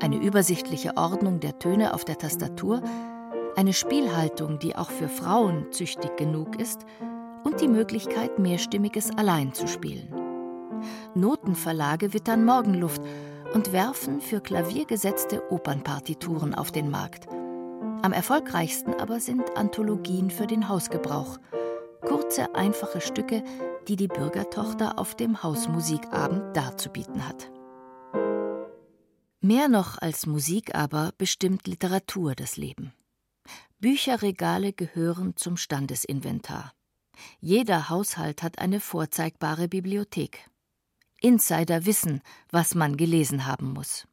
Eine 0.00 0.16
übersichtliche 0.16 0.96
Ordnung 0.96 1.40
der 1.40 1.58
Töne 1.58 1.94
auf 1.94 2.04
der 2.04 2.18
Tastatur, 2.18 2.82
eine 3.56 3.72
Spielhaltung, 3.72 4.58
die 4.58 4.76
auch 4.76 4.90
für 4.90 5.08
Frauen 5.08 5.70
züchtig 5.70 6.16
genug 6.16 6.60
ist, 6.60 6.84
und 7.44 7.60
die 7.60 7.68
Möglichkeit, 7.68 8.38
mehrstimmiges 8.38 9.10
allein 9.16 9.52
zu 9.52 9.66
spielen. 9.66 10.08
Notenverlage 11.14 12.12
wittern 12.14 12.44
Morgenluft 12.44 13.02
und 13.52 13.72
werfen 13.72 14.20
für 14.20 14.40
Klavier 14.40 14.86
gesetzte 14.86 15.42
Opernpartituren 15.52 16.54
auf 16.54 16.72
den 16.72 16.90
Markt. 16.90 17.26
Am 18.02 18.12
erfolgreichsten 18.12 18.94
aber 18.94 19.20
sind 19.20 19.56
Anthologien 19.56 20.30
für 20.30 20.46
den 20.46 20.68
Hausgebrauch– 20.68 21.38
Kurze, 22.04 22.54
einfache 22.54 23.00
Stücke, 23.00 23.42
die 23.88 23.96
die 23.96 24.08
Bürgertochter 24.08 24.98
auf 24.98 25.14
dem 25.14 25.42
Hausmusikabend 25.42 26.56
darzubieten 26.56 27.26
hat. 27.26 27.50
Mehr 29.40 29.68
noch 29.68 29.98
als 29.98 30.26
Musik 30.26 30.74
aber 30.74 31.12
bestimmt 31.18 31.66
Literatur 31.66 32.34
das 32.34 32.56
Leben. 32.56 32.94
Bücherregale 33.78 34.72
gehören 34.72 35.36
zum 35.36 35.58
Standesinventar. 35.58 36.72
Jeder 37.40 37.90
Haushalt 37.90 38.42
hat 38.42 38.58
eine 38.58 38.80
vorzeigbare 38.80 39.68
Bibliothek. 39.68 40.48
Insider 41.20 41.84
wissen, 41.84 42.22
was 42.50 42.74
man 42.74 42.96
gelesen 42.96 43.46
haben 43.46 43.72
muss. 43.72 44.06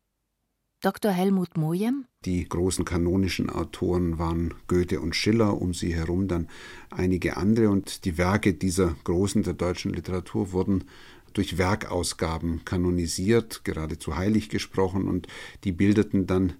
Dr. 0.81 1.11
Helmut 1.11 1.57
Mojem 1.57 2.05
die 2.25 2.47
großen 2.47 2.85
kanonischen 2.85 3.49
Autoren 3.49 4.19
waren 4.19 4.53
Goethe 4.67 5.01
und 5.01 5.15
Schiller, 5.15 5.59
um 5.59 5.73
sie 5.73 5.95
herum 5.95 6.27
dann 6.27 6.47
einige 6.91 7.35
andere. 7.35 7.71
Und 7.71 8.05
die 8.05 8.19
Werke 8.19 8.53
dieser 8.53 8.95
Großen 9.03 9.41
der 9.41 9.53
deutschen 9.53 9.91
Literatur 9.91 10.51
wurden 10.51 10.83
durch 11.33 11.57
Werkausgaben 11.57 12.63
kanonisiert, 12.63 13.63
geradezu 13.63 14.17
heilig 14.17 14.49
gesprochen. 14.49 15.07
Und 15.07 15.27
die 15.63 15.71
bildeten 15.71 16.27
dann 16.27 16.53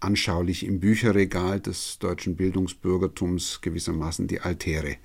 anschaulich 0.00 0.66
im 0.66 0.80
Bücherregal 0.80 1.60
des 1.60 2.00
deutschen 2.00 2.34
Bildungsbürgertums 2.34 3.60
gewissermaßen 3.60 4.26
die 4.26 4.40
Altäre, 4.40 4.96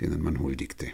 denen 0.00 0.22
man 0.22 0.38
huldigte. 0.40 0.92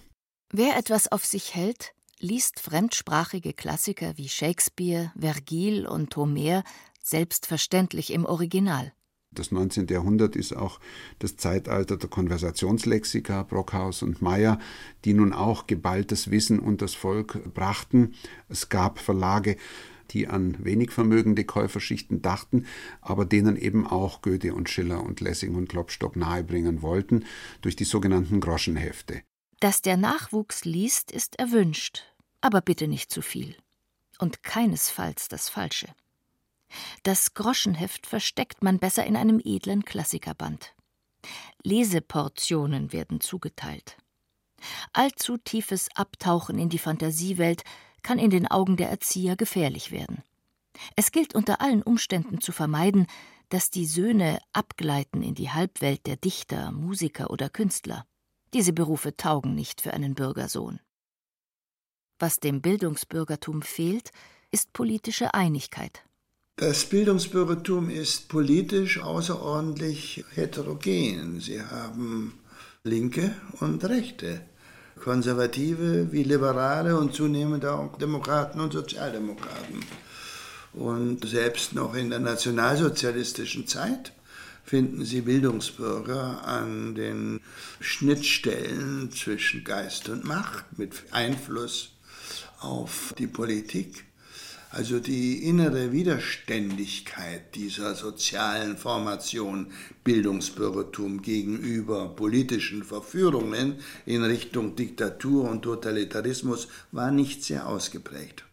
Wer 0.52 0.76
etwas 0.76 1.12
auf 1.12 1.24
sich 1.24 1.54
hält, 1.54 1.92
liest 2.18 2.59
fremdsprachige 2.59 3.52
Klassiker 3.52 4.16
wie 4.16 4.28
Shakespeare, 4.28 5.12
Vergil 5.18 5.87
und 5.87 6.16
Homer 6.16 6.64
selbstverständlich 7.09 8.12
im 8.12 8.25
Original. 8.25 8.92
Das 9.31 9.53
19. 9.53 9.87
Jahrhundert 9.88 10.37
ist 10.37 10.57
auch 10.57 10.81
das 11.18 11.37
Zeitalter 11.37 11.97
der 11.97 12.09
Konversationslexika, 12.09 13.42
Brockhaus 13.42 14.03
und 14.03 14.23
Meyer, 14.23 14.59
die 15.05 15.12
nun 15.12 15.33
auch 15.33 15.66
geballtes 15.66 16.31
Wissen 16.31 16.59
unter 16.59 16.87
das 16.87 16.94
Volk 16.94 17.53
brachten. 17.53 18.14
Es 18.49 18.68
gab 18.68 18.99
Verlage, 18.99 19.57
die 20.11 20.29
an 20.29 20.57
wenig 20.64 20.90
vermögende 20.90 21.44
Käuferschichten 21.44 22.23
dachten, 22.23 22.66
aber 23.03 23.27
denen 23.27 23.57
eben 23.57 23.87
auch 23.87 24.23
Goethe 24.23 24.55
und 24.55 24.71
Schiller 24.71 25.03
und 25.03 25.21
Lessing 25.21 25.55
und 25.55 25.68
Klopstock 25.68 26.16
nahebringen 26.16 26.81
wollten, 26.81 27.25
durch 27.61 27.77
die 27.77 27.85
sogenannten 27.85 28.40
Groschenhefte. 28.40 29.23
Dass 29.61 29.83
der 29.83 29.97
Nachwuchs 29.97 30.64
liest, 30.64 31.11
ist 31.11 31.38
erwünscht, 31.38 32.05
aber 32.40 32.62
bitte 32.62 32.88
nicht 32.88 33.11
zu 33.11 33.21
viel. 33.21 33.57
Und 34.18 34.42
keinesfalls 34.42 35.29
das 35.29 35.49
Falsche. 35.49 35.88
Das 37.02 37.35
Groschenheft 37.35 38.07
versteckt 38.07 38.62
man 38.62 38.78
besser 38.78 39.04
in 39.07 39.16
einem 39.16 39.40
edlen 39.44 39.85
Klassikerband. 39.85 40.74
Leseportionen 41.62 42.92
werden 42.92 43.20
zugeteilt. 43.20 43.96
Allzu 44.92 45.37
tiefes 45.37 45.88
Abtauchen 45.94 46.59
in 46.59 46.68
die 46.68 46.78
Fantasiewelt 46.78 47.62
kann 48.02 48.18
in 48.18 48.31
den 48.31 48.46
Augen 48.46 48.76
der 48.76 48.90
Erzieher 48.90 49.37
gefährlich 49.37 49.90
werden. 49.90 50.22
Es 50.96 51.11
gilt 51.11 51.35
unter 51.35 51.61
allen 51.61 51.83
Umständen 51.83 52.40
zu 52.40 52.52
vermeiden, 52.52 53.07
dass 53.48 53.70
die 53.70 53.87
Söhne 53.87 54.40
abgleiten 54.52 55.22
in 55.22 55.35
die 55.35 55.50
Halbwelt 55.50 56.07
der 56.07 56.16
Dichter, 56.16 56.70
Musiker 56.70 57.31
oder 57.31 57.48
Künstler. 57.48 58.07
Diese 58.54 58.72
Berufe 58.72 59.16
taugen 59.16 59.54
nicht 59.54 59.81
für 59.81 59.92
einen 59.92 60.14
Bürgersohn. 60.14 60.81
Was 62.18 62.40
dem 62.40 62.61
Bildungsbürgertum 62.61 63.62
fehlt, 63.62 64.11
ist 64.50 64.72
politische 64.72 65.35
Einigkeit. 65.35 66.04
Das 66.59 66.87
Bildungsbürgertum 66.87 67.88
ist 67.88 68.29
politisch 68.29 69.01
außerordentlich 69.01 70.25
heterogen. 70.35 71.40
Sie 71.40 71.62
haben 71.62 72.35
Linke 72.83 73.33
und 73.61 73.85
Rechte, 73.85 74.40
Konservative 75.01 76.11
wie 76.11 76.25
Liberale 76.25 76.99
und 76.99 77.14
zunehmend 77.14 77.64
auch 77.64 77.97
Demokraten 77.97 78.59
und 78.59 78.73
Sozialdemokraten. 78.73 79.85
Und 80.73 81.29
selbst 81.29 81.75
noch 81.75 81.94
in 81.94 82.11
der 82.11 82.18
nationalsozialistischen 82.18 83.68
Zeit 83.68 84.12
finden 84.64 85.05
Sie 85.05 85.21
Bildungsbürger 85.21 86.44
an 86.44 86.97
den 86.97 87.38
Schnittstellen 87.79 89.12
zwischen 89.12 89.62
Geist 89.62 90.09
und 90.09 90.25
Macht 90.25 90.77
mit 90.77 91.05
Einfluss 91.12 91.92
auf 92.59 93.14
die 93.16 93.29
Politik. 93.29 94.08
Also 94.70 95.00
die 95.00 95.44
innere 95.44 95.92
Widerständigkeit 95.92 97.54
dieser 97.54 97.94
sozialen 97.94 98.76
Formation 98.76 99.72
Bildungsbürgertum 100.04 101.22
gegenüber 101.22 102.09
politischen 102.14 102.85
Verführungen 102.85 103.81
in 104.04 104.22
Richtung 104.24 104.76
Diktatur 104.76 105.48
und 105.48 105.62
Totalitarismus 105.62 106.68
war 106.92 107.11
nicht 107.11 107.44
sehr 107.44 107.66
ausgeprägt. 107.66 108.44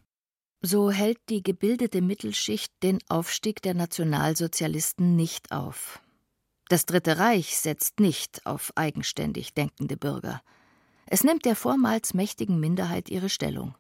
So 0.62 0.90
hält 0.90 1.20
die 1.30 1.44
gebildete 1.44 2.02
Mittelschicht 2.02 2.72
den 2.82 3.00
Aufstieg 3.10 3.62
der 3.62 3.74
Nationalsozialisten 3.74 5.16
nicht 5.16 5.52
auf. 5.52 6.00
Das 6.70 6.86
Dritte 6.86 7.20
Reich 7.20 7.58
setzt 7.58 8.00
nicht 8.00 8.46
auf 8.46 8.72
eigenständig 8.76 9.54
denkende 9.54 9.98
Bürger. 9.98 10.42
Es 11.06 11.24
nimmt 11.24 11.46
der 11.46 11.56
vormals 11.56 12.14
mächtigen 12.16 12.60
Minderheit 12.60 13.10
ihre 13.10 13.30
Stellung. 13.30 13.76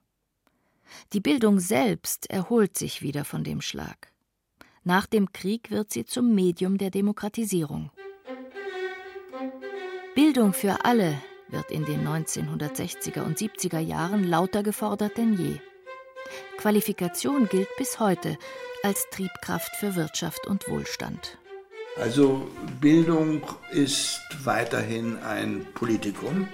Die 1.13 1.19
Bildung 1.19 1.59
selbst 1.59 2.29
erholt 2.29 2.77
sich 2.77 3.01
wieder 3.01 3.25
von 3.25 3.43
dem 3.43 3.61
Schlag. 3.61 4.11
Nach 4.83 5.07
dem 5.07 5.31
Krieg 5.31 5.71
wird 5.71 5.91
sie 5.91 6.05
zum 6.05 6.35
Medium 6.35 6.77
der 6.77 6.91
Demokratisierung. 6.91 7.91
Bildung 10.13 10.53
für 10.53 10.85
alle 10.85 11.19
wird 11.49 11.71
in 11.71 11.85
den 11.85 12.07
1960er 12.07 13.23
und 13.23 13.37
70er 13.37 13.79
Jahren 13.79 14.23
lauter 14.23 14.63
gefordert 14.63 15.17
denn 15.17 15.33
je. 15.37 15.57
Qualifikation 16.57 17.47
gilt 17.47 17.69
bis 17.77 17.99
heute 17.99 18.37
als 18.83 19.09
Triebkraft 19.09 19.75
für 19.77 19.95
Wirtschaft 19.95 20.47
und 20.47 20.67
Wohlstand. 20.69 21.37
Also 21.97 22.47
Bildung 22.81 23.41
ist 23.71 24.19
weiterhin 24.43 25.17
ein 25.19 25.65
Politikum. 25.73 26.47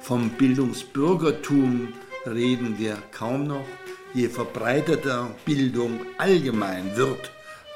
Vom 0.00 0.30
Bildungsbürgertum 0.30 1.92
reden 2.26 2.78
wir 2.78 2.96
kaum 3.12 3.46
noch. 3.46 3.66
Je 4.14 4.28
verbreiteter 4.28 5.34
Bildung 5.44 6.00
allgemein 6.18 6.96
wird, 6.96 7.30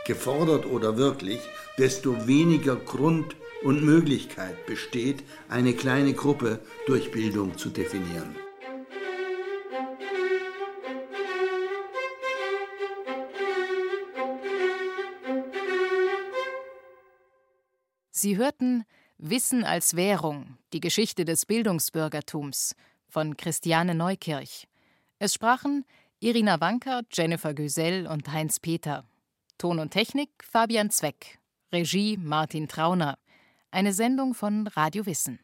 gefordert 0.07 0.67
oder 0.67 0.97
wirklich, 0.97 1.41
desto 1.79 2.27
weniger 2.27 2.77
Grund 2.77 3.37
und 3.63 3.85
Möglichkeit 3.85 4.67
besteht, 4.67 5.23
eine 5.49 5.75
kleine 5.75 6.15
Gruppe 6.15 6.61
durch 6.87 7.11
Bildung 7.11 7.59
zu 7.59 7.69
definieren. 7.69 8.35
Sie 18.11 18.37
hörten 18.37 18.85
Wissen 19.17 19.65
als 19.65 19.97
Währung, 19.97 20.59
die 20.75 20.81
Geschichte 20.81 21.25
des 21.25 21.47
Bildungsbürgertums 21.47 22.75
von 23.11 23.37
Christiane 23.37 23.95
Neukirch. 23.95 24.67
Es 25.19 25.35
sprachen 25.35 25.85
Irina 26.21 26.61
Wanker, 26.61 27.03
Jennifer 27.13 27.53
Güsell 27.55 28.07
und 28.07 28.31
Heinz 28.33 28.61
Peter. 28.61 29.05
Ton 29.59 29.79
und 29.79 29.91
Technik 29.91 30.31
Fabian 30.43 30.91
Zweck. 30.91 31.39
Regie 31.73 32.17
Martin 32.17 32.69
Trauner. 32.69 33.19
Eine 33.71 33.93
Sendung 33.93 34.35
von 34.35 34.67
Radio 34.69 35.07
Wissen. 35.07 35.41